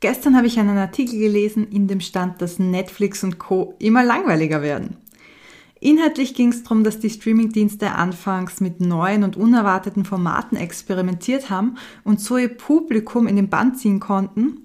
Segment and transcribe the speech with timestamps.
[0.00, 3.74] Gestern habe ich einen Artikel gelesen, in dem stand, dass Netflix und Co.
[3.78, 4.96] immer langweiliger werden.
[5.78, 11.76] Inhaltlich ging es darum, dass die Streamingdienste anfangs mit neuen und unerwarteten Formaten experimentiert haben
[12.02, 14.62] und so ihr Publikum in den Band ziehen konnten.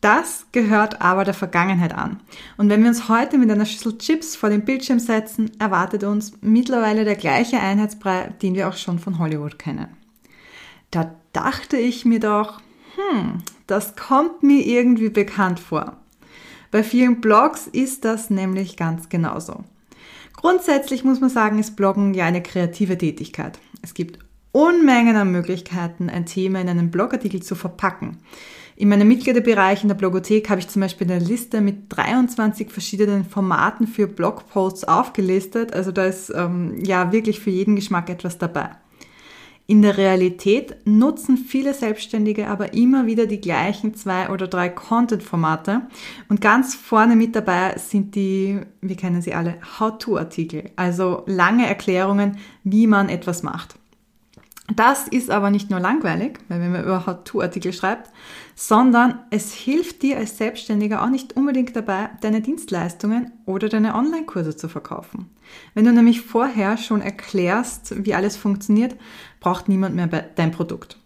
[0.00, 2.20] Das gehört aber der Vergangenheit an.
[2.56, 6.32] Und wenn wir uns heute mit einer Schüssel Chips vor den Bildschirm setzen, erwartet uns
[6.40, 9.88] mittlerweile der gleiche Einheitsbrei, den wir auch schon von Hollywood kennen.
[10.90, 12.61] Da dachte ich mir doch,
[12.96, 15.96] hm, das kommt mir irgendwie bekannt vor.
[16.70, 19.64] Bei vielen Blogs ist das nämlich ganz genauso.
[20.34, 23.58] Grundsätzlich muss man sagen, ist Bloggen ja eine kreative Tätigkeit.
[23.82, 24.18] Es gibt
[24.52, 28.18] Unmengen an Möglichkeiten, ein Thema in einen Blogartikel zu verpacken.
[28.76, 33.24] In meinem Mitgliederbereich in der Blogothek habe ich zum Beispiel eine Liste mit 23 verschiedenen
[33.24, 35.72] Formaten für Blogposts aufgelistet.
[35.72, 38.70] Also da ist ähm, ja wirklich für jeden Geschmack etwas dabei.
[39.72, 45.80] In der Realität nutzen viele Selbstständige aber immer wieder die gleichen zwei oder drei Content-Formate
[46.28, 52.36] und ganz vorne mit dabei sind die, wir kennen sie alle, How-to-Artikel, also lange Erklärungen,
[52.64, 53.76] wie man etwas macht.
[54.76, 58.10] Das ist aber nicht nur langweilig, weil wenn man über How-to-Artikel schreibt,
[58.54, 64.56] sondern es hilft dir als Selbstständiger auch nicht unbedingt dabei, deine Dienstleistungen oder deine Online-Kurse
[64.56, 65.30] zu verkaufen.
[65.74, 68.96] Wenn du nämlich vorher schon erklärst, wie alles funktioniert,
[69.40, 70.98] braucht niemand mehr dein Produkt.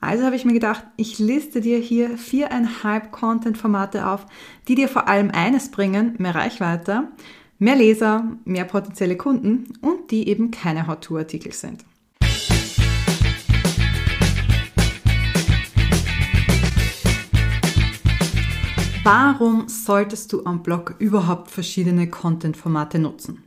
[0.00, 4.26] Also habe ich mir gedacht, ich liste dir hier viereinhalb Content-Formate auf,
[4.68, 7.08] die dir vor allem eines bringen, mehr Reichweite,
[7.58, 11.84] mehr Leser, mehr potenzielle Kunden und die eben keine How-to-Artikel sind.
[19.10, 23.42] Warum solltest du am Blog überhaupt verschiedene Content-Formate nutzen?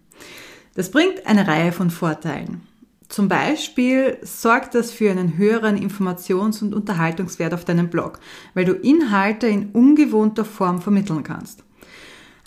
[0.73, 2.61] Das bringt eine Reihe von Vorteilen.
[3.09, 8.19] Zum Beispiel sorgt das für einen höheren Informations- und Unterhaltungswert auf deinem Blog,
[8.55, 11.63] weil du Inhalte in ungewohnter Form vermitteln kannst.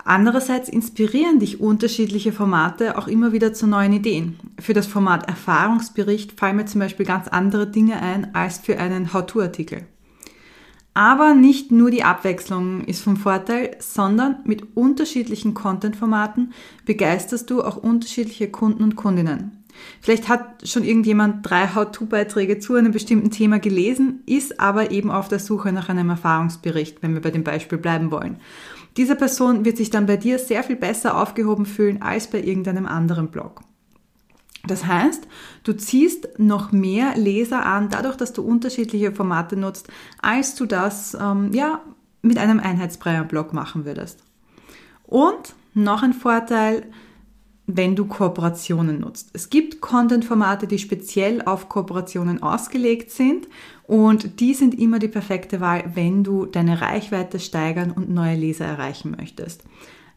[0.05, 4.41] Andererseits inspirieren dich unterschiedliche Formate auch immer wieder zu neuen Ideen.
[4.59, 9.15] Für das Format Erfahrungsbericht fallen mir zum Beispiel ganz andere Dinge ein als für einen
[9.15, 9.87] How-To-Artikel.
[10.95, 16.53] Aber nicht nur die Abwechslung ist vom Vorteil, sondern mit unterschiedlichen Content-Formaten
[16.87, 19.65] begeisterst du auch unterschiedliche Kunden und Kundinnen.
[20.01, 25.27] Vielleicht hat schon irgendjemand drei How-To-Beiträge zu einem bestimmten Thema gelesen, ist aber eben auf
[25.27, 28.37] der Suche nach einem Erfahrungsbericht, wenn wir bei dem Beispiel bleiben wollen.
[28.97, 32.87] Diese Person wird sich dann bei dir sehr viel besser aufgehoben fühlen als bei irgendeinem
[32.87, 33.63] anderen Blog.
[34.67, 35.29] Das heißt,
[35.63, 39.89] du ziehst noch mehr Leser an, dadurch, dass du unterschiedliche Formate nutzt,
[40.23, 41.83] als du das ähm, ja,
[42.23, 44.25] mit einem Einheitsbrei-Blog machen würdest.
[45.05, 46.87] Und noch ein Vorteil,
[47.67, 49.31] wenn du Kooperationen nutzt.
[49.33, 53.49] Es gibt Content-Formate, die speziell auf Kooperationen ausgelegt sind
[53.85, 58.67] und die sind immer die perfekte Wahl, wenn du deine Reichweite steigern und neue Leser
[58.67, 59.65] erreichen möchtest.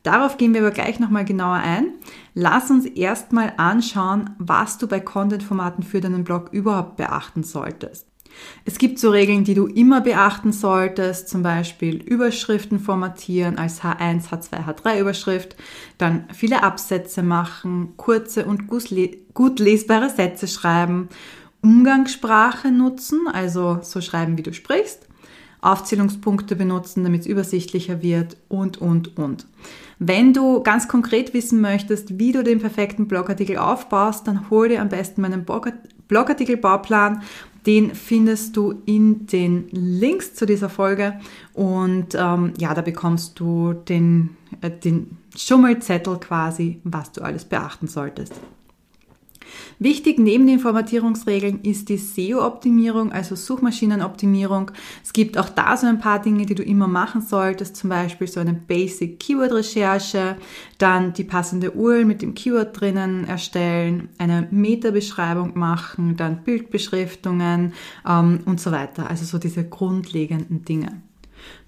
[0.03, 1.93] Darauf gehen wir aber gleich nochmal genauer ein.
[2.33, 8.07] Lass uns erstmal anschauen, was du bei Content-Formaten für deinen Blog überhaupt beachten solltest.
[8.65, 14.29] Es gibt so Regeln, die du immer beachten solltest, zum Beispiel Überschriften formatieren als H1,
[14.29, 15.55] H2, H3 Überschrift,
[15.97, 21.09] dann viele Absätze machen, kurze und gut lesbare Sätze schreiben,
[21.61, 25.06] Umgangssprache nutzen, also so schreiben, wie du sprichst,
[25.61, 29.45] Aufzählungspunkte benutzen, damit es übersichtlicher wird und, und, und.
[29.99, 34.81] Wenn du ganz konkret wissen möchtest, wie du den perfekten Blogartikel aufbaust, dann hol dir
[34.81, 35.45] am besten meinen
[36.07, 37.23] Blogartikelbauplan.
[37.65, 41.19] Den findest du in den Links zu dieser Folge
[41.53, 47.87] und ähm, ja, da bekommst du den, äh, den Schummelzettel quasi, was du alles beachten
[47.87, 48.33] solltest.
[49.79, 54.71] Wichtig neben den Formatierungsregeln ist die SEO-Optimierung, also Suchmaschinenoptimierung.
[55.03, 58.27] Es gibt auch da so ein paar Dinge, die du immer machen solltest, zum Beispiel
[58.27, 60.37] so eine Basic Keyword-Recherche,
[60.77, 67.73] dann die passende URL mit dem Keyword drinnen erstellen, eine Meta-Beschreibung machen, dann Bildbeschriftungen
[68.07, 69.09] ähm, und so weiter.
[69.09, 71.06] Also so diese grundlegenden Dinge.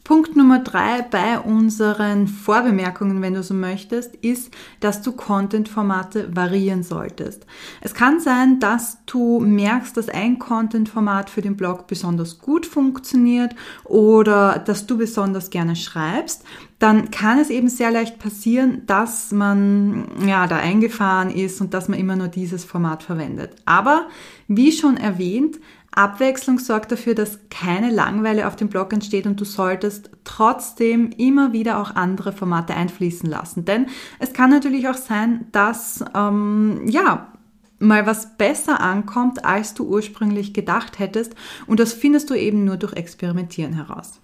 [0.09, 6.81] Punkt Nummer drei bei unseren Vorbemerkungen, wenn du so möchtest, ist, dass du Content-Formate variieren
[6.81, 7.46] solltest.
[7.81, 13.53] Es kann sein, dass du merkst, dass ein Content-Format für den Blog besonders gut funktioniert
[13.84, 16.43] oder dass du besonders gerne schreibst.
[16.79, 21.87] Dann kann es eben sehr leicht passieren, dass man ja da eingefahren ist und dass
[21.87, 23.52] man immer nur dieses Format verwendet.
[23.66, 24.08] Aber
[24.47, 25.59] wie schon erwähnt,
[25.91, 31.52] Abwechslung sorgt dafür, dass keine Langeweile auf dem Blog entsteht und du solltest trotzdem immer
[31.52, 33.66] wieder auch andere Formate einfließen lassen.
[33.66, 33.88] Denn
[34.20, 37.34] es kann natürlich auch sein, dass ähm, ja
[37.80, 42.78] mal was besser ankommt, als du ursprünglich gedacht hättest und das findest du eben nur
[42.78, 44.20] durch Experimentieren heraus.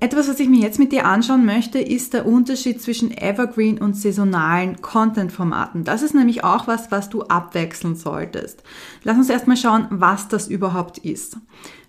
[0.00, 3.96] Etwas, was ich mir jetzt mit dir anschauen möchte, ist der Unterschied zwischen Evergreen und
[3.96, 5.82] saisonalen Content-Formaten.
[5.82, 8.62] Das ist nämlich auch was, was du abwechseln solltest.
[9.02, 11.38] Lass uns erstmal schauen, was das überhaupt ist.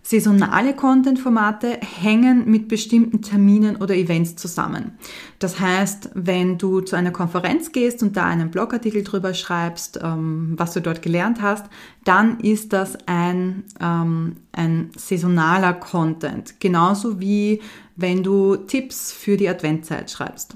[0.01, 4.97] Saisonale Content-Formate hängen mit bestimmten Terminen oder Events zusammen.
[5.37, 10.53] Das heißt, wenn du zu einer Konferenz gehst und da einen Blogartikel drüber schreibst, ähm,
[10.57, 11.65] was du dort gelernt hast,
[12.05, 16.59] dann ist das ein, ähm, ein saisonaler Content.
[16.59, 17.61] Genauso wie
[17.95, 20.55] wenn du Tipps für die Adventzeit schreibst.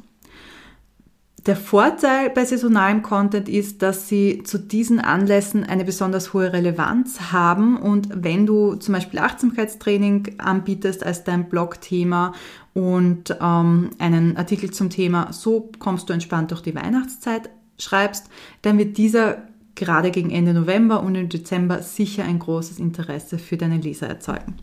[1.46, 7.34] Der Vorteil bei saisonalem Content ist, dass sie zu diesen Anlässen eine besonders hohe Relevanz
[7.34, 7.76] haben.
[7.76, 12.34] Und wenn du zum Beispiel Achtsamkeitstraining anbietest als dein Blogthema
[12.74, 18.30] und ähm, einen Artikel zum Thema, so kommst du entspannt durch die Weihnachtszeit schreibst,
[18.62, 19.44] dann wird dieser
[19.76, 24.56] gerade gegen Ende November und im Dezember sicher ein großes Interesse für deine Leser erzeugen.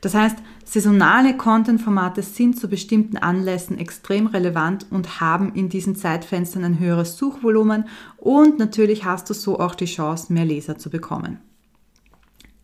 [0.00, 6.64] Das heißt, saisonale Content-Formate sind zu bestimmten Anlässen extrem relevant und haben in diesen Zeitfenstern
[6.64, 7.86] ein höheres Suchvolumen
[8.18, 11.38] und natürlich hast du so auch die Chance, mehr Leser zu bekommen.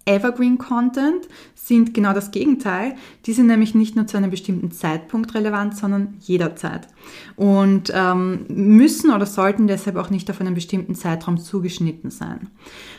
[0.09, 2.95] Evergreen Content sind genau das Gegenteil.
[3.27, 6.89] Die sind nämlich nicht nur zu einem bestimmten Zeitpunkt relevant, sondern jederzeit.
[7.37, 12.49] Und ähm, müssen oder sollten deshalb auch nicht auf einen bestimmten Zeitraum zugeschnitten sein.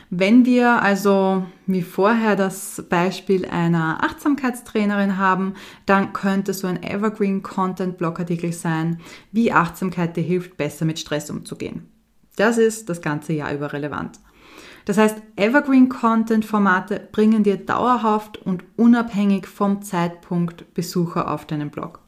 [0.08, 5.54] Wenn wir also wie vorher das Beispiel einer Achtsamkeitstrainerin haben,
[5.86, 9.00] dann könnte so ein Evergreen Content Blogartikel sein,
[9.32, 11.88] wie Achtsamkeit dir hilft, besser mit Stress umzugehen.
[12.36, 14.20] Das ist das ganze Jahr über relevant.
[14.90, 22.00] Das heißt, Evergreen-Content-Formate bringen dir dauerhaft und unabhängig vom Zeitpunkt Besucher auf deinen Blog.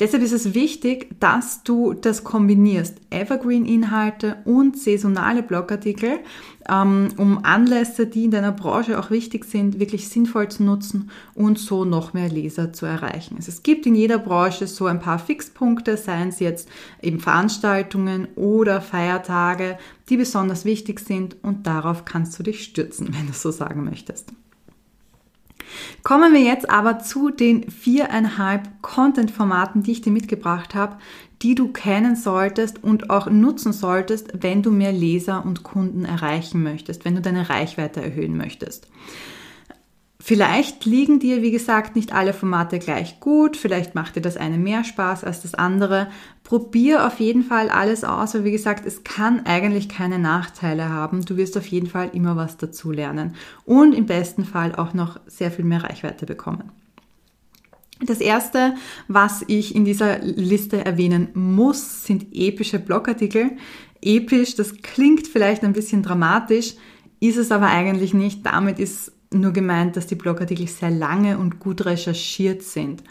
[0.00, 6.20] Deshalb ist es wichtig, dass du das kombinierst, Evergreen-Inhalte und saisonale Blogartikel,
[6.68, 11.58] ähm, um Anlässe, die in deiner Branche auch wichtig sind, wirklich sinnvoll zu nutzen und
[11.58, 13.36] so noch mehr Leser zu erreichen.
[13.36, 16.68] Also es gibt in jeder Branche so ein paar Fixpunkte, seien es jetzt
[17.02, 19.78] eben Veranstaltungen oder Feiertage,
[20.08, 24.32] die besonders wichtig sind und darauf kannst du dich stürzen, wenn du so sagen möchtest.
[26.02, 30.96] Kommen wir jetzt aber zu den viereinhalb Content-Formaten, die ich dir mitgebracht habe,
[31.42, 36.62] die du kennen solltest und auch nutzen solltest, wenn du mehr Leser und Kunden erreichen
[36.62, 38.88] möchtest, wenn du deine Reichweite erhöhen möchtest.
[40.26, 44.56] Vielleicht liegen dir, wie gesagt, nicht alle Formate gleich gut, vielleicht macht dir das eine
[44.56, 46.08] mehr Spaß als das andere.
[46.44, 51.24] Probier auf jeden Fall alles aus, weil wie gesagt, es kann eigentlich keine Nachteile haben.
[51.24, 55.18] Du wirst auf jeden Fall immer was dazu lernen und im besten Fall auch noch
[55.26, 56.70] sehr viel mehr Reichweite bekommen.
[58.00, 58.74] Das erste,
[59.08, 63.52] was ich in dieser Liste erwähnen muss, sind epische Blogartikel.
[64.02, 66.74] Episch, das klingt vielleicht ein bisschen dramatisch,
[67.20, 68.44] ist es aber eigentlich nicht.
[68.44, 73.02] Damit ist nur gemeint, dass die Blogartikel sehr lange und gut recherchiert sind.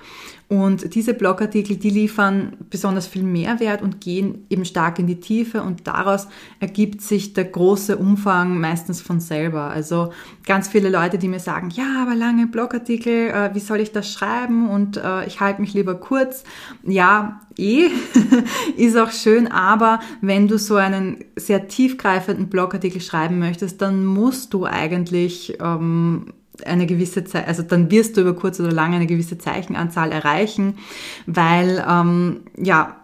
[0.53, 5.63] Und diese Blogartikel, die liefern besonders viel Mehrwert und gehen eben stark in die Tiefe
[5.63, 6.27] und daraus
[6.59, 9.71] ergibt sich der große Umfang meistens von selber.
[9.71, 10.11] Also
[10.45, 14.13] ganz viele Leute, die mir sagen, ja, aber lange Blogartikel, äh, wie soll ich das
[14.13, 16.43] schreiben und äh, ich halte mich lieber kurz.
[16.83, 17.87] Ja, eh,
[18.77, 24.53] ist auch schön, aber wenn du so einen sehr tiefgreifenden Blogartikel schreiben möchtest, dann musst
[24.53, 26.27] du eigentlich ähm,
[26.65, 30.77] eine gewisse Zeit, also dann wirst du über kurz oder lang eine gewisse Zeichenanzahl erreichen,
[31.25, 32.97] weil ähm, ja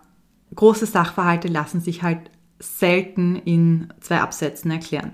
[0.55, 2.19] große Sachverhalte lassen sich halt
[2.59, 5.13] selten in zwei Absätzen erklären.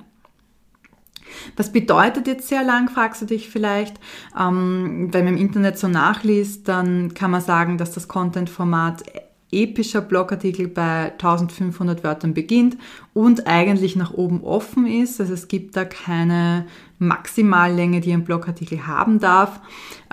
[1.56, 4.00] Was bedeutet jetzt sehr lang, fragst du dich vielleicht.
[4.40, 9.04] Ähm, wenn man im Internet so nachliest, dann kann man sagen, dass das Content-Format
[9.52, 12.78] epischer Blogartikel bei 1500 Wörtern beginnt
[13.14, 15.22] und eigentlich nach oben offen ist.
[15.22, 16.66] Also es gibt da keine
[16.98, 19.60] Maximallänge, die ein Blogartikel haben darf.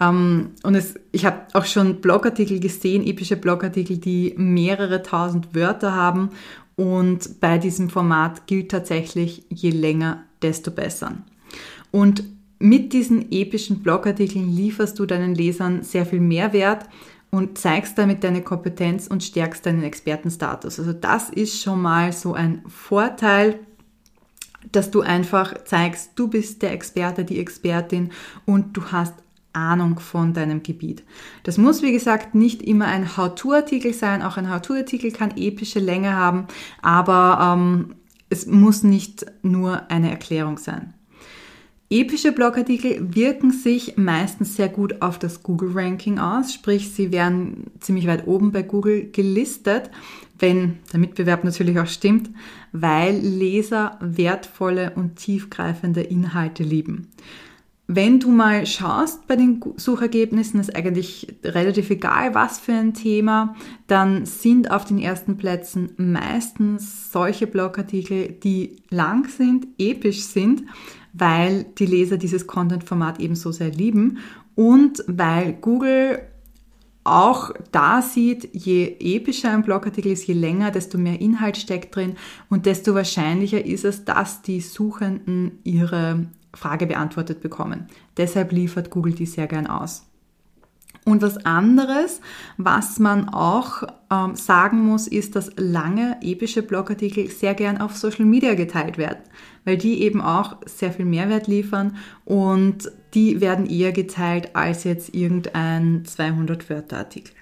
[0.00, 5.94] Ähm, und es, ich habe auch schon Blogartikel gesehen, epische Blogartikel, die mehrere tausend Wörter
[5.94, 6.30] haben.
[6.76, 11.12] Und bei diesem Format gilt tatsächlich, je länger, desto besser.
[11.90, 12.24] Und
[12.58, 16.88] mit diesen epischen Blogartikeln lieferst du deinen Lesern sehr viel Mehrwert
[17.30, 20.78] und zeigst damit deine Kompetenz und stärkst deinen Expertenstatus.
[20.78, 23.58] Also das ist schon mal so ein Vorteil,
[24.72, 28.10] dass du einfach zeigst, du bist der Experte, die Expertin
[28.44, 29.14] und du hast
[29.52, 31.04] Ahnung von deinem Gebiet.
[31.42, 34.22] Das muss, wie gesagt, nicht immer ein How-To-Artikel sein.
[34.22, 36.46] Auch ein How-To-Artikel kann epische Länge haben,
[36.80, 37.94] aber ähm,
[38.30, 40.94] es muss nicht nur eine Erklärung sein.
[41.92, 48.06] Epische Blogartikel wirken sich meistens sehr gut auf das Google-Ranking aus, sprich sie werden ziemlich
[48.06, 49.90] weit oben bei Google gelistet,
[50.38, 52.30] wenn der Mitbewerb natürlich auch stimmt,
[52.72, 57.08] weil Leser wertvolle und tiefgreifende Inhalte lieben.
[57.88, 63.54] Wenn du mal schaust bei den Suchergebnissen, ist eigentlich relativ egal, was für ein Thema,
[63.86, 70.62] dann sind auf den ersten Plätzen meistens solche Blogartikel, die lang sind, episch sind,
[71.12, 74.18] weil die Leser dieses Content-Format eben so sehr lieben
[74.54, 76.20] und weil Google
[77.04, 82.14] auch da sieht, je epischer ein Blogartikel ist, je länger, desto mehr Inhalt steckt drin
[82.48, 87.86] und desto wahrscheinlicher ist es, dass die Suchenden ihre Frage beantwortet bekommen.
[88.16, 90.06] Deshalb liefert Google die sehr gern aus.
[91.04, 92.20] Und was anderes,
[92.58, 98.24] was man auch ähm, sagen muss, ist, dass lange epische Blogartikel sehr gern auf Social
[98.24, 99.18] Media geteilt werden,
[99.64, 105.12] weil die eben auch sehr viel Mehrwert liefern und die werden eher geteilt als jetzt
[105.12, 107.34] irgendein 200 Wörter Artikel.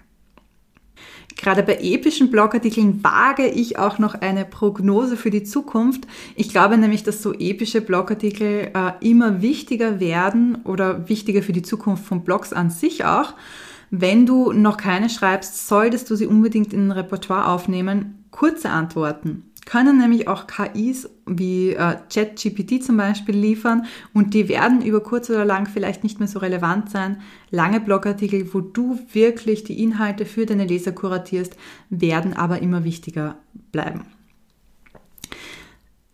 [1.40, 6.06] Gerade bei epischen Blogartikeln wage ich auch noch eine Prognose für die Zukunft.
[6.37, 11.62] Ich glaube nämlich, dass so epische Blogartikel äh, immer wichtiger werden oder wichtiger für die
[11.62, 13.32] Zukunft von Blogs an sich auch.
[13.90, 18.26] Wenn du noch keine schreibst, solltest du sie unbedingt in ein Repertoire aufnehmen.
[18.30, 24.82] Kurze Antworten können nämlich auch KIs wie äh, ChatGPT zum Beispiel liefern und die werden
[24.82, 27.22] über kurz oder lang vielleicht nicht mehr so relevant sein.
[27.50, 31.56] Lange Blogartikel, wo du wirklich die Inhalte für deine Leser kuratierst,
[31.88, 33.36] werden aber immer wichtiger
[33.70, 34.06] bleiben.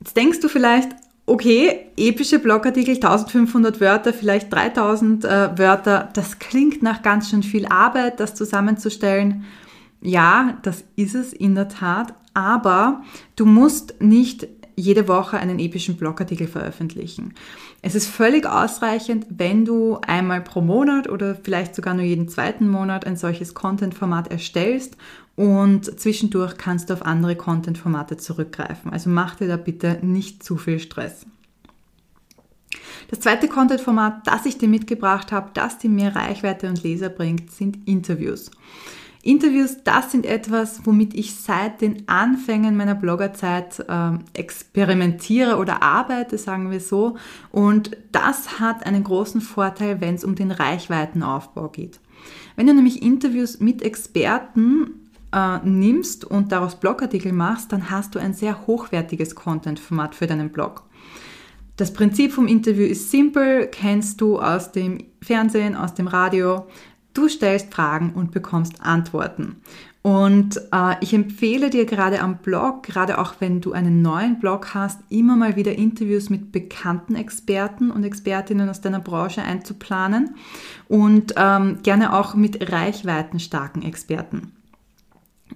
[0.01, 0.91] Jetzt denkst du vielleicht,
[1.25, 7.65] okay, epische Blogartikel, 1500 Wörter, vielleicht 3000 äh, Wörter, das klingt nach ganz schön viel
[7.65, 9.45] Arbeit, das zusammenzustellen.
[10.03, 13.03] Ja, das ist es in der Tat, aber
[13.35, 17.33] du musst nicht jede Woche einen epischen Blogartikel veröffentlichen.
[17.81, 22.69] Es ist völlig ausreichend, wenn du einmal pro Monat oder vielleicht sogar nur jeden zweiten
[22.69, 24.99] Monat ein solches Content-Format erstellst
[25.35, 28.93] und zwischendurch kannst du auf andere Content-Formate zurückgreifen.
[28.93, 31.25] Also mach dir da bitte nicht zu viel Stress.
[33.09, 37.51] Das zweite Content-Format, das ich dir mitgebracht habe, das dir mehr Reichweite und Leser bringt,
[37.51, 38.51] sind Interviews.
[39.27, 46.39] Interviews, das sind etwas, womit ich seit den Anfängen meiner Bloggerzeit äh, experimentiere oder arbeite,
[46.39, 47.17] sagen wir so.
[47.51, 52.01] Und das hat einen großen Vorteil, wenn es um den Reichweitenaufbau geht.
[52.55, 58.19] Wenn du nämlich Interviews mit Experten äh, nimmst und daraus Blogartikel machst, dann hast du
[58.19, 60.85] ein sehr hochwertiges Content-Format für deinen Blog.
[61.77, 66.67] Das Prinzip vom Interview ist simpel, kennst du aus dem Fernsehen, aus dem Radio.
[67.17, 69.57] Du stellst Fragen und bekommst Antworten.
[70.03, 74.75] Und äh, ich empfehle dir gerade am Blog, gerade auch wenn du einen neuen Blog
[74.75, 80.35] hast, immer mal wieder Interviews mit bekannten Experten und Expertinnen aus deiner Branche einzuplanen
[80.89, 84.53] und ähm, gerne auch mit reichweitenstarken Experten.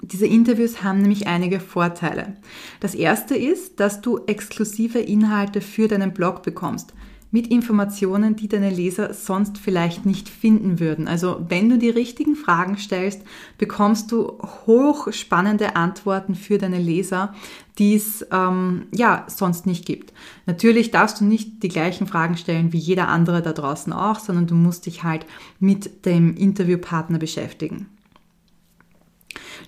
[0.01, 2.37] Diese Interviews haben nämlich einige Vorteile.
[2.81, 6.95] Das erste ist, dass du exklusive Inhalte für deinen Blog bekommst
[7.31, 11.07] mit Informationen, die deine Leser sonst vielleicht nicht finden würden.
[11.07, 13.23] Also wenn du die richtigen Fragen stellst,
[13.59, 17.35] bekommst du hochspannende Antworten für deine Leser,
[17.79, 20.13] die es ähm, ja sonst nicht gibt.
[20.47, 24.47] Natürlich darfst du nicht die gleichen Fragen stellen wie jeder andere da draußen auch, sondern
[24.47, 25.25] du musst dich halt
[25.61, 27.87] mit dem Interviewpartner beschäftigen.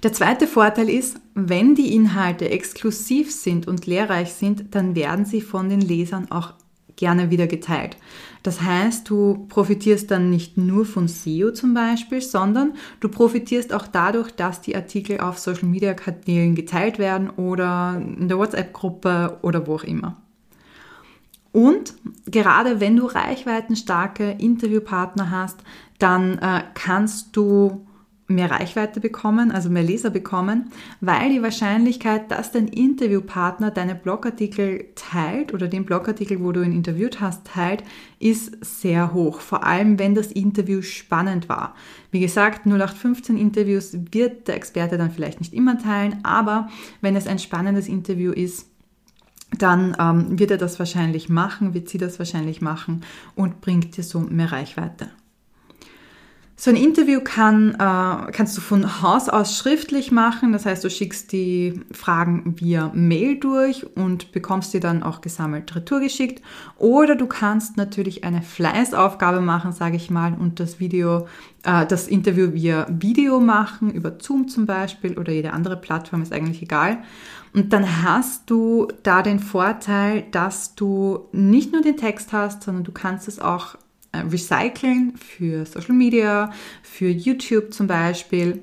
[0.02, 5.40] Der zweite Vorteil ist, wenn die Inhalte exklusiv sind und lehrreich sind, dann werden sie
[5.40, 6.54] von den Lesern auch
[6.96, 7.96] gerne wieder geteilt.
[8.42, 13.86] Das heißt, du profitierst dann nicht nur von SEO zum Beispiel, sondern du profitierst auch
[13.86, 19.66] dadurch, dass die Artikel auf Social Media Kanälen geteilt werden oder in der WhatsApp-Gruppe oder
[19.66, 20.16] wo auch immer.
[21.52, 21.94] Und
[22.26, 25.60] gerade wenn du reichweitenstarke Interviewpartner hast,
[25.98, 27.86] dann äh, kannst du
[28.34, 30.70] mehr Reichweite bekommen, also mehr Leser bekommen,
[31.00, 36.72] weil die Wahrscheinlichkeit, dass dein Interviewpartner deine Blogartikel teilt oder den Blogartikel, wo du ihn
[36.72, 37.84] interviewt hast, teilt,
[38.18, 39.40] ist sehr hoch.
[39.40, 41.74] Vor allem, wenn das Interview spannend war.
[42.10, 46.68] Wie gesagt, 0815 Interviews wird der Experte dann vielleicht nicht immer teilen, aber
[47.00, 48.68] wenn es ein spannendes Interview ist,
[49.58, 53.02] dann ähm, wird er das wahrscheinlich machen, wird sie das wahrscheinlich machen
[53.34, 55.10] und bringt dir so mehr Reichweite.
[56.54, 60.52] So ein Interview kann, äh, kannst du von Haus aus schriftlich machen.
[60.52, 65.74] Das heißt, du schickst die Fragen via Mail durch und bekommst die dann auch gesammelt
[65.74, 66.42] retourgeschickt.
[66.76, 71.26] Oder du kannst natürlich eine Fleißaufgabe machen, sage ich mal, und das Video,
[71.64, 76.32] äh, das Interview via Video machen, über Zoom zum Beispiel oder jede andere Plattform, ist
[76.32, 76.98] eigentlich egal.
[77.54, 82.84] Und dann hast du da den Vorteil, dass du nicht nur den Text hast, sondern
[82.84, 83.76] du kannst es auch
[84.14, 86.52] recyceln für Social Media,
[86.82, 88.62] für YouTube zum Beispiel.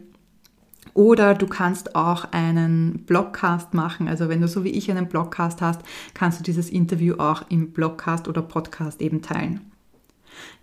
[0.94, 4.08] Oder du kannst auch einen Blogcast machen.
[4.08, 5.82] Also wenn du so wie ich einen Blogcast hast,
[6.14, 9.62] kannst du dieses Interview auch im Blogcast oder Podcast eben teilen.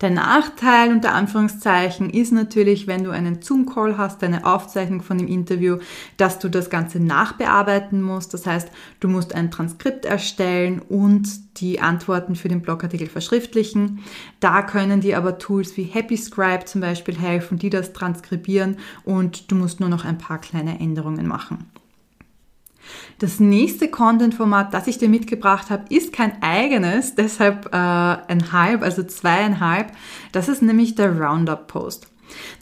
[0.00, 5.26] Der Nachteil unter Anführungszeichen ist natürlich, wenn du einen Zoom-Call hast, eine Aufzeichnung von dem
[5.26, 5.78] Interview,
[6.16, 8.34] dass du das Ganze nachbearbeiten musst.
[8.34, 14.00] Das heißt, du musst ein Transkript erstellen und die Antworten für den Blogartikel verschriftlichen.
[14.40, 19.54] Da können dir aber Tools wie HappyScribe zum Beispiel helfen, die das transkribieren und du
[19.56, 21.70] musst nur noch ein paar kleine Änderungen machen.
[23.18, 28.82] Das nächste Content-Format, das ich dir mitgebracht habe, ist kein eigenes, deshalb äh, ein halb,
[28.82, 29.92] also zweieinhalb.
[30.32, 32.08] Das ist nämlich der Roundup-Post.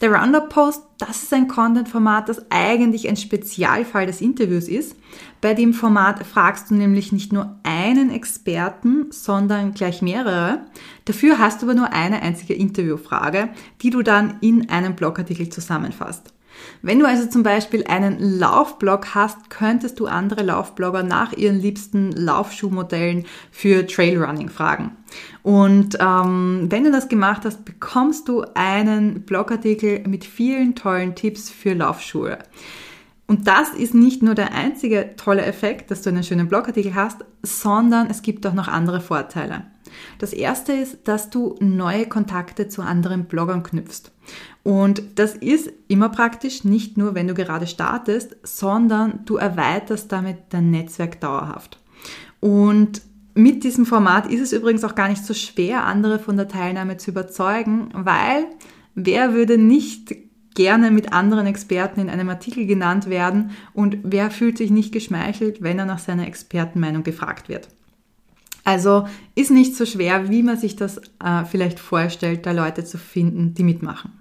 [0.01, 4.95] Der Roundup-Post, das ist ein Content-Format, das eigentlich ein Spezialfall des Interviews ist.
[5.41, 10.65] Bei dem Format fragst du nämlich nicht nur einen Experten, sondern gleich mehrere.
[11.05, 13.49] Dafür hast du aber nur eine einzige Interviewfrage,
[13.81, 16.34] die du dann in einem Blogartikel zusammenfasst.
[16.81, 22.11] Wenn du also zum Beispiel einen Laufblog hast, könntest du andere Laufblogger nach ihren liebsten
[22.11, 24.95] Laufschuhmodellen für Trailrunning fragen.
[25.43, 31.49] Und ähm, wenn du das gemacht hast, bekommst du einen Blogartikel mit vielen tollen Tipps
[31.49, 32.39] für Laufschuhe.
[33.27, 37.25] Und das ist nicht nur der einzige tolle Effekt, dass du einen schönen Blogartikel hast,
[37.41, 39.63] sondern es gibt auch noch andere Vorteile.
[40.19, 44.11] Das erste ist, dass du neue Kontakte zu anderen Bloggern knüpfst.
[44.63, 50.37] Und das ist immer praktisch, nicht nur wenn du gerade startest, sondern du erweiterst damit
[50.49, 51.79] dein Netzwerk dauerhaft.
[52.39, 53.01] Und
[53.33, 56.97] mit diesem Format ist es übrigens auch gar nicht so schwer, andere von der Teilnahme
[56.97, 58.45] zu überzeugen, weil
[58.95, 60.15] wer würde nicht
[60.55, 65.61] gerne mit anderen Experten in einem Artikel genannt werden und wer fühlt sich nicht geschmeichelt,
[65.61, 67.67] wenn er nach seiner Expertenmeinung gefragt wird.
[68.63, 72.97] Also ist nicht so schwer, wie man sich das äh, vielleicht vorstellt, da Leute zu
[72.97, 74.11] finden, die mitmachen.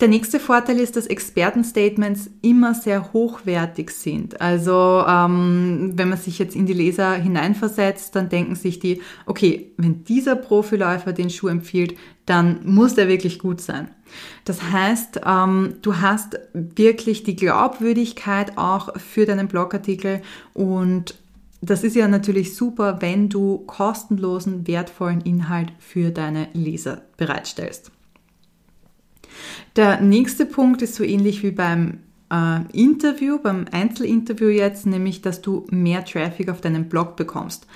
[0.00, 4.40] Der nächste Vorteil ist, dass Expertenstatements immer sehr hochwertig sind.
[4.40, 9.70] Also ähm, wenn man sich jetzt in die Leser hineinversetzt, dann denken sich die, okay,
[9.76, 11.96] wenn dieser Profiläufer den Schuh empfiehlt,
[12.26, 13.88] dann muss der wirklich gut sein.
[14.44, 20.22] Das heißt, ähm, du hast wirklich die Glaubwürdigkeit auch für deinen Blogartikel
[20.54, 21.14] und
[21.62, 27.90] das ist ja natürlich super, wenn du kostenlosen, wertvollen Inhalt für deine Leser bereitstellst.
[29.76, 31.98] Der nächste Punkt ist so ähnlich wie beim
[32.30, 37.66] äh, Interview, beim Einzelinterview jetzt, nämlich dass du mehr Traffic auf deinen Blog bekommst.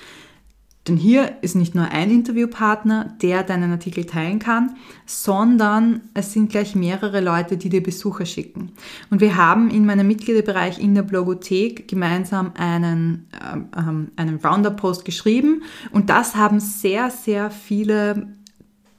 [0.88, 6.50] Denn hier ist nicht nur ein Interviewpartner, der deinen Artikel teilen kann, sondern es sind
[6.50, 8.72] gleich mehrere Leute, die dir Besucher schicken.
[9.10, 13.28] Und wir haben in meinem Mitgliederbereich in der Blogothek gemeinsam einen,
[13.76, 18.28] ähm, einen Roundup-Post geschrieben und das haben sehr, sehr viele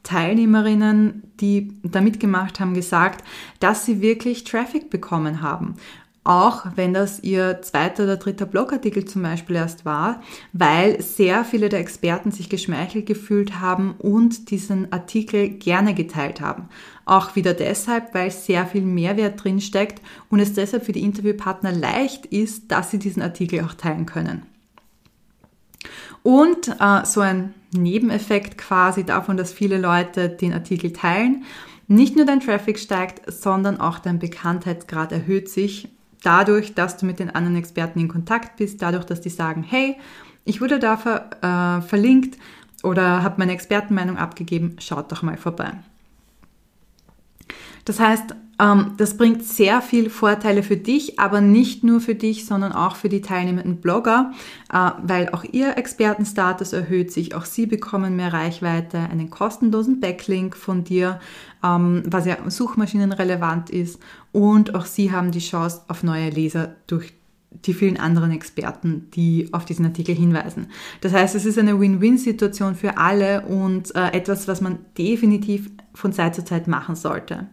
[0.09, 3.23] Teilnehmerinnen, die da mitgemacht haben, gesagt,
[3.59, 5.75] dass sie wirklich Traffic bekommen haben.
[6.23, 11.69] Auch wenn das ihr zweiter oder dritter Blogartikel zum Beispiel erst war, weil sehr viele
[11.69, 16.69] der Experten sich geschmeichelt gefühlt haben und diesen Artikel gerne geteilt haben.
[17.05, 22.25] Auch wieder deshalb, weil sehr viel Mehrwert drinsteckt und es deshalb für die Interviewpartner leicht
[22.25, 24.48] ist, dass sie diesen Artikel auch teilen können.
[26.23, 31.43] Und äh, so ein Nebeneffekt quasi davon, dass viele Leute den Artikel teilen.
[31.87, 35.89] Nicht nur dein Traffic steigt, sondern auch dein Bekanntheitsgrad erhöht sich
[36.23, 39.97] dadurch, dass du mit den anderen Experten in Kontakt bist, dadurch, dass die sagen, hey,
[40.45, 42.37] ich wurde da ver, äh, verlinkt
[42.83, 45.73] oder habe meine Expertenmeinung abgegeben, schaut doch mal vorbei.
[47.85, 48.35] Das heißt,
[48.97, 53.07] das bringt sehr viel Vorteile für dich, aber nicht nur für dich, sondern auch für
[53.07, 54.33] die teilnehmenden Blogger,
[54.71, 60.57] äh, weil auch ihr Expertenstatus erhöht sich, auch sie bekommen mehr Reichweite, einen kostenlosen Backlink
[60.57, 61.21] von dir,
[61.63, 63.99] ähm, was ja suchmaschinenrelevant ist
[64.33, 67.13] und auch sie haben die Chance auf neue Leser durch
[67.65, 70.67] die vielen anderen Experten, die auf diesen Artikel hinweisen.
[71.01, 76.13] Das heißt, es ist eine Win-Win-Situation für alle und äh, etwas, was man definitiv von
[76.13, 77.47] Zeit zu Zeit machen sollte.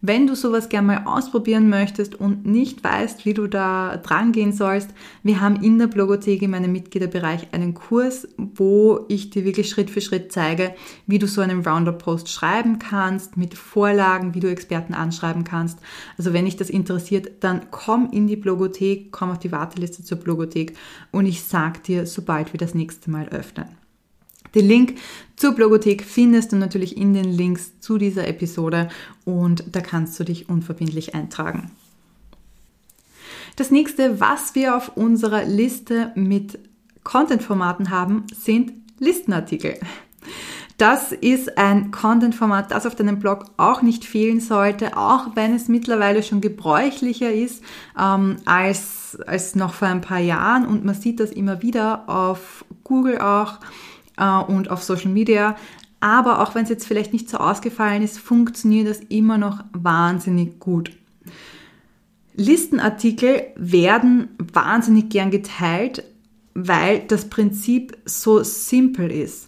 [0.00, 4.52] Wenn du sowas gerne mal ausprobieren möchtest und nicht weißt, wie du da dran gehen
[4.52, 4.90] sollst,
[5.22, 9.90] wir haben in der Blogothek in meinem Mitgliederbereich einen Kurs, wo ich dir wirklich Schritt
[9.90, 10.74] für Schritt zeige,
[11.06, 15.78] wie du so einen Roundup-Post schreiben kannst, mit Vorlagen, wie du Experten anschreiben kannst.
[16.18, 20.18] Also wenn dich das interessiert, dann komm in die Blogothek, komm auf die Warteliste zur
[20.18, 20.76] Blogothek
[21.10, 23.85] und ich sag dir, sobald wir das nächste Mal öffnen.
[24.56, 24.94] Den Link
[25.36, 28.88] zur Blogothek findest du natürlich in den Links zu dieser Episode
[29.26, 31.70] und da kannst du dich unverbindlich eintragen.
[33.56, 36.58] Das nächste, was wir auf unserer Liste mit
[37.04, 39.78] Content-Formaten haben, sind Listenartikel.
[40.78, 45.68] Das ist ein Content-Format, das auf deinem Blog auch nicht fehlen sollte, auch wenn es
[45.68, 47.62] mittlerweile schon gebräuchlicher ist
[47.98, 50.66] ähm, als, als noch vor ein paar Jahren.
[50.66, 53.58] Und man sieht das immer wieder auf Google auch
[54.16, 55.56] äh, und auf Social Media.
[56.00, 60.60] aber auch wenn es jetzt vielleicht nicht so ausgefallen ist, funktioniert das immer noch wahnsinnig
[60.60, 60.92] gut.
[62.34, 66.04] Listenartikel werden wahnsinnig gern geteilt,
[66.54, 69.45] weil das Prinzip so simpel ist.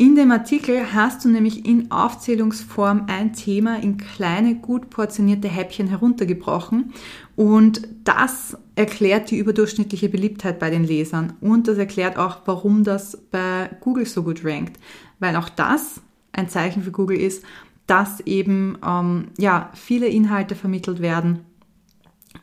[0.00, 5.88] In dem Artikel hast du nämlich in Aufzählungsform ein Thema in kleine, gut portionierte Häppchen
[5.88, 6.94] heruntergebrochen.
[7.34, 11.32] Und das erklärt die überdurchschnittliche Beliebtheit bei den Lesern.
[11.40, 14.78] Und das erklärt auch, warum das bei Google so gut rankt,
[15.18, 17.42] weil auch das ein Zeichen für Google ist,
[17.88, 21.40] dass eben ähm, ja, viele Inhalte vermittelt werden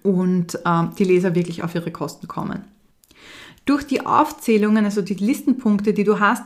[0.04, 2.66] und ähm, die Leser wirklich auf ihre Kosten kommen.
[3.64, 6.44] Durch die Aufzählungen, also die Listenpunkte, die du hast,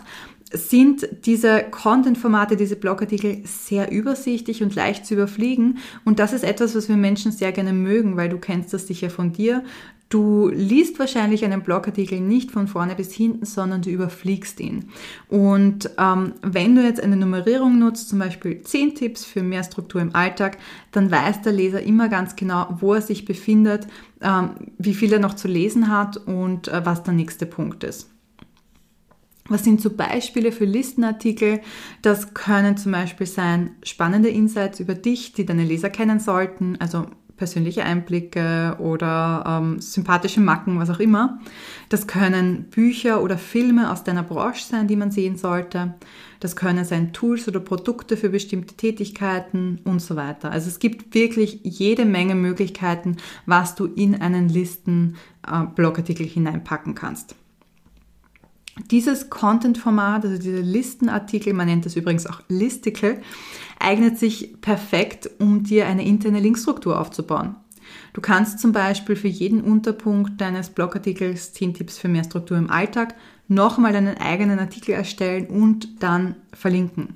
[0.51, 5.77] sind diese Content-Formate, diese Blogartikel sehr übersichtlich und leicht zu überfliegen.
[6.05, 9.09] Und das ist etwas, was wir Menschen sehr gerne mögen, weil du kennst das sicher
[9.09, 9.63] von dir.
[10.09, 14.89] Du liest wahrscheinlich einen Blogartikel nicht von vorne bis hinten, sondern du überfliegst ihn.
[15.27, 20.01] Und ähm, wenn du jetzt eine Nummerierung nutzt, zum Beispiel 10 Tipps für mehr Struktur
[20.01, 20.57] im Alltag,
[20.91, 23.85] dann weiß der Leser immer ganz genau, wo er sich befindet,
[24.21, 28.09] ähm, wie viel er noch zu lesen hat und äh, was der nächste Punkt ist.
[29.49, 31.59] Was sind so Beispiele für Listenartikel?
[32.01, 37.07] Das können zum Beispiel sein spannende Insights über dich, die deine Leser kennen sollten, also
[37.39, 41.39] persönliche Einblicke oder ähm, sympathische Macken, was auch immer.
[41.87, 45.95] Das können Bücher oder Filme aus deiner Branche sein, die man sehen sollte.
[46.41, 50.51] Das können sein Tools oder Produkte für bestimmte Tätigkeiten und so weiter.
[50.51, 57.35] Also es gibt wirklich jede Menge Möglichkeiten, was du in einen Listen-Blogartikel hineinpacken kannst.
[58.91, 63.21] Dieses Content-Format, also diese Listenartikel, man nennt das übrigens auch Listicle,
[63.79, 67.55] eignet sich perfekt, um dir eine interne Linkstruktur aufzubauen.
[68.13, 72.69] Du kannst zum Beispiel für jeden Unterpunkt deines Blogartikels 10 Tipps für mehr Struktur im
[72.69, 73.15] Alltag
[73.47, 77.15] nochmal einen eigenen Artikel erstellen und dann verlinken.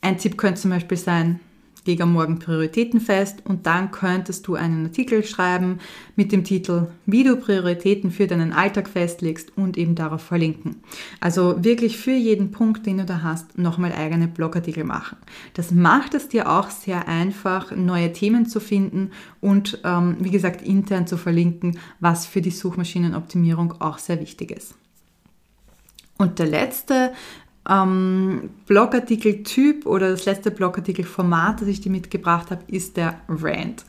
[0.00, 1.40] Ein Tipp könnte zum Beispiel sein,
[1.84, 5.78] leg am Morgen Prioritäten fest und dann könntest du einen Artikel schreiben
[6.16, 10.76] mit dem Titel, wie du Prioritäten für deinen Alltag festlegst und eben darauf verlinken.
[11.20, 15.16] Also wirklich für jeden Punkt, den du da hast, nochmal eigene Blogartikel machen.
[15.54, 20.62] Das macht es dir auch sehr einfach, neue Themen zu finden und ähm, wie gesagt
[20.62, 24.74] intern zu verlinken, was für die Suchmaschinenoptimierung auch sehr wichtig ist.
[26.18, 27.12] Und der letzte
[27.68, 33.84] ähm, Blogartikel-Typ oder das letzte Blogartikel-Format, das ich dir mitgebracht habe, ist der Rant.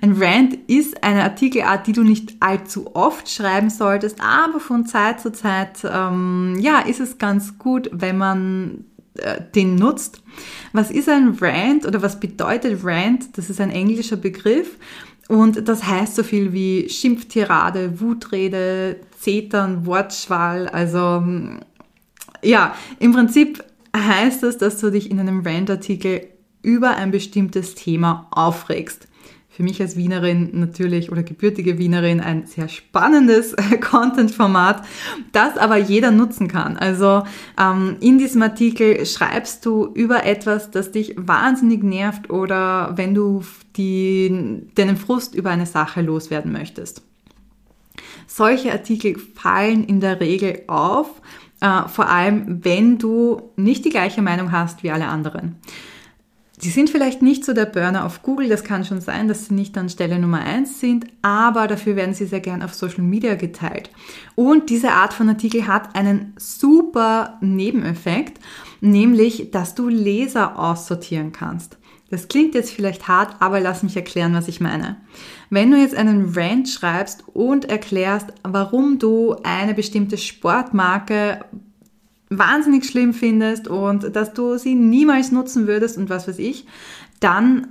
[0.00, 5.20] Ein Rant ist eine Artikelart, die du nicht allzu oft schreiben solltest, aber von Zeit
[5.20, 8.84] zu Zeit, ähm, ja, ist es ganz gut, wenn man
[9.18, 10.22] äh, den nutzt.
[10.72, 13.36] Was ist ein Rant oder was bedeutet Rant?
[13.36, 14.78] Das ist ein englischer Begriff
[15.28, 21.22] und das heißt so viel wie Schimpftirade, Wutrede, Zetern, Wortschwall, also
[22.42, 23.64] ja, im Prinzip
[23.96, 26.22] heißt das, dass du dich in einem Rant-Artikel
[26.62, 29.08] über ein bestimmtes Thema aufregst.
[29.48, 34.82] Für mich als Wienerin natürlich oder gebürtige Wienerin ein sehr spannendes Content-Format,
[35.32, 36.76] das aber jeder nutzen kann.
[36.76, 37.24] Also
[37.60, 43.42] ähm, in diesem Artikel schreibst du über etwas, das dich wahnsinnig nervt oder wenn du
[43.76, 47.02] die, deinen Frust über eine Sache loswerden möchtest.
[48.28, 51.20] Solche Artikel fallen in der Regel auf,
[51.60, 55.56] äh, vor allem, wenn du nicht die gleiche Meinung hast wie alle anderen.
[56.60, 59.54] Sie sind vielleicht nicht so der Burner auf Google, das kann schon sein, dass sie
[59.54, 63.36] nicht an Stelle Nummer eins sind, aber dafür werden sie sehr gern auf Social Media
[63.36, 63.90] geteilt.
[64.34, 68.40] Und diese Art von Artikel hat einen super Nebeneffekt,
[68.80, 71.78] nämlich, dass du Leser aussortieren kannst.
[72.10, 74.96] Das klingt jetzt vielleicht hart, aber lass mich erklären, was ich meine.
[75.50, 81.44] Wenn du jetzt einen Rant schreibst und erklärst, warum du eine bestimmte Sportmarke
[82.30, 86.66] wahnsinnig schlimm findest und dass du sie niemals nutzen würdest und was weiß ich,
[87.20, 87.68] dann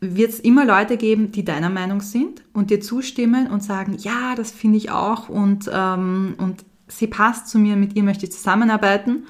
[0.00, 4.34] wird es immer Leute geben, die deiner Meinung sind und dir zustimmen und sagen, ja,
[4.34, 8.32] das finde ich auch und, ähm, und sie passt zu mir, mit ihr möchte ich
[8.32, 9.24] zusammenarbeiten.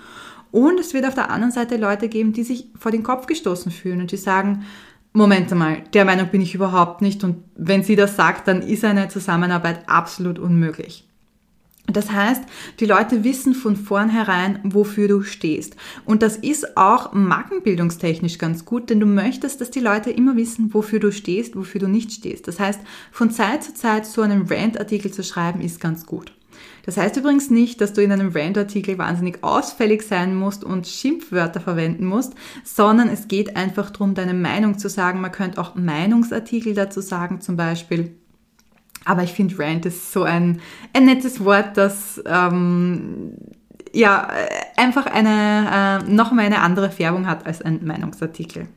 [0.52, 3.70] Und es wird auf der anderen Seite Leute geben, die sich vor den Kopf gestoßen
[3.70, 4.64] fühlen und die sagen,
[5.12, 8.84] Moment einmal, der Meinung bin ich überhaupt nicht und wenn sie das sagt, dann ist
[8.84, 11.04] eine Zusammenarbeit absolut unmöglich.
[11.92, 12.44] Das heißt,
[12.78, 15.74] die Leute wissen von vornherein, wofür du stehst.
[16.04, 20.72] Und das ist auch markenbildungstechnisch ganz gut, denn du möchtest, dass die Leute immer wissen,
[20.72, 22.46] wofür du stehst, wofür du nicht stehst.
[22.46, 26.32] Das heißt, von Zeit zu Zeit so einen Rant-Artikel zu schreiben, ist ganz gut.
[26.85, 31.61] Das heißt übrigens nicht, dass du in einem Rant-Artikel wahnsinnig ausfällig sein musst und Schimpfwörter
[31.61, 35.20] verwenden musst, sondern es geht einfach darum, deine Meinung zu sagen.
[35.20, 38.16] Man könnte auch Meinungsartikel dazu sagen, zum Beispiel.
[39.05, 40.61] Aber ich finde Rant ist so ein,
[40.92, 43.33] ein nettes Wort, das ähm,
[43.92, 44.29] ja,
[44.77, 48.68] einfach eine, äh, nochmal eine andere Färbung hat als ein Meinungsartikel.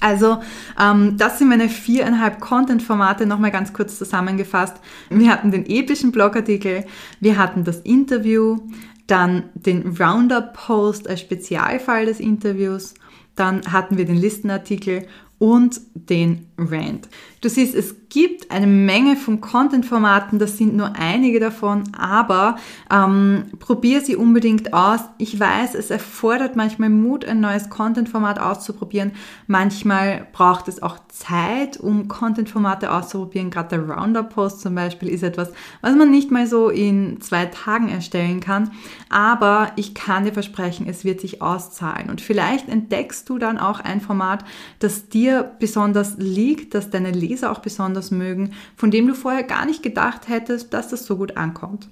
[0.00, 0.38] Also
[0.80, 4.76] ähm, das sind meine viereinhalb Content-Formate nochmal ganz kurz zusammengefasst.
[5.10, 6.84] Wir hatten den epischen Blogartikel,
[7.20, 8.58] wir hatten das Interview,
[9.06, 12.94] dann den Roundup-Post als Spezialfall des Interviews,
[13.34, 15.06] dann hatten wir den Listenartikel
[15.38, 17.08] und den Rant.
[17.40, 22.56] Du siehst, es gibt eine Menge von Content-Formaten, das sind nur einige davon, aber
[22.88, 25.00] ähm, probier sie unbedingt aus.
[25.18, 29.12] Ich weiß, es erfordert manchmal Mut, ein neues Content-Format auszuprobieren.
[29.48, 33.50] Manchmal braucht es auch Zeit, um Content-Formate auszuprobieren.
[33.50, 37.88] Gerade der Roundup-Post zum Beispiel ist etwas, was man nicht mal so in zwei Tagen
[37.88, 38.70] erstellen kann.
[39.08, 42.08] Aber ich kann dir versprechen, es wird sich auszahlen.
[42.08, 44.44] Und vielleicht entdeckst du dann auch ein Format,
[44.78, 46.16] das dir besonders
[46.52, 50.74] liegt, das deine Leser auch besonders mögen, von dem du vorher gar nicht gedacht hättest,
[50.74, 51.88] dass das so gut ankommt.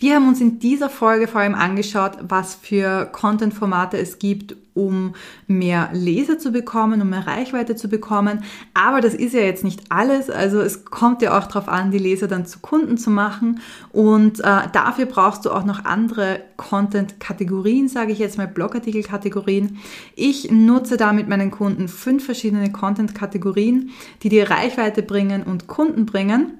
[0.00, 5.14] Wir haben uns in dieser Folge vor allem angeschaut, was für Content-Formate es gibt, um
[5.48, 8.44] mehr Leser zu bekommen, um mehr Reichweite zu bekommen.
[8.74, 10.30] Aber das ist ja jetzt nicht alles.
[10.30, 13.58] Also es kommt ja auch darauf an, die Leser dann zu Kunden zu machen.
[13.90, 19.78] Und äh, dafür brauchst du auch noch andere Content-Kategorien, sage ich jetzt mal Blogartikel-Kategorien.
[20.14, 23.90] Ich nutze da mit meinen Kunden fünf verschiedene Content-Kategorien,
[24.22, 26.52] die dir Reichweite bringen und Kunden bringen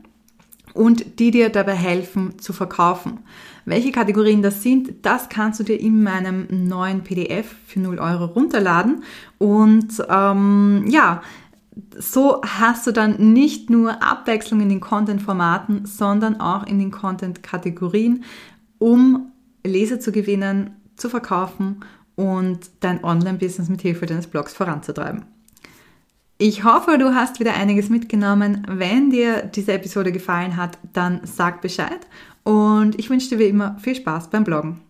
[0.74, 3.20] und die dir dabei helfen zu verkaufen.
[3.64, 8.26] Welche Kategorien das sind, das kannst du dir in meinem neuen PDF für 0 Euro
[8.26, 9.02] runterladen.
[9.38, 11.22] Und ähm, ja,
[11.96, 18.24] so hast du dann nicht nur Abwechslung in den Content-Formaten, sondern auch in den Content-Kategorien,
[18.78, 19.32] um
[19.64, 21.84] Leser zu gewinnen, zu verkaufen
[22.16, 25.24] und dein Online-Business mit Hilfe deines Blogs voranzutreiben.
[26.40, 28.64] Ich hoffe, du hast wieder einiges mitgenommen.
[28.68, 32.06] Wenn dir diese Episode gefallen hat, dann sag Bescheid
[32.44, 34.80] und ich wünsche dir wie immer viel Spaß beim Bloggen.